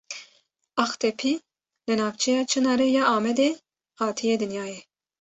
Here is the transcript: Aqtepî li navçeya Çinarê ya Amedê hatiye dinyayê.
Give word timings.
Aqtepî 0.83 1.33
li 1.87 1.93
navçeya 1.99 2.43
Çinarê 2.51 2.87
ya 2.97 3.03
Amedê 3.15 3.49
hatiye 4.01 4.35
dinyayê. 4.41 4.79